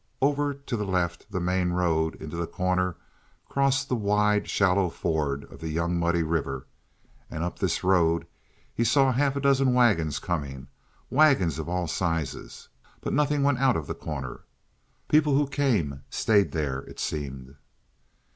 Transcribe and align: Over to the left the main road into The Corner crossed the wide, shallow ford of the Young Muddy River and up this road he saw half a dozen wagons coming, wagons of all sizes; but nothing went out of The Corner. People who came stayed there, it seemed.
Over 0.19 0.55
to 0.55 0.75
the 0.75 0.83
left 0.83 1.27
the 1.31 1.39
main 1.39 1.73
road 1.73 2.15
into 2.15 2.35
The 2.35 2.47
Corner 2.47 2.95
crossed 3.47 3.87
the 3.87 3.95
wide, 3.95 4.49
shallow 4.49 4.89
ford 4.89 5.43
of 5.53 5.59
the 5.59 5.69
Young 5.69 5.99
Muddy 5.99 6.23
River 6.23 6.65
and 7.29 7.43
up 7.43 7.59
this 7.59 7.83
road 7.83 8.25
he 8.73 8.83
saw 8.83 9.11
half 9.11 9.35
a 9.35 9.39
dozen 9.39 9.75
wagons 9.75 10.17
coming, 10.17 10.69
wagons 11.11 11.59
of 11.59 11.69
all 11.69 11.85
sizes; 11.85 12.67
but 13.01 13.13
nothing 13.13 13.43
went 13.43 13.59
out 13.59 13.77
of 13.77 13.85
The 13.85 13.93
Corner. 13.93 14.39
People 15.07 15.35
who 15.35 15.45
came 15.45 16.01
stayed 16.09 16.51
there, 16.51 16.79
it 16.79 16.99
seemed. 16.99 17.57